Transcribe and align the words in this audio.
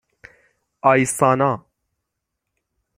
آیسانا 0.81 1.65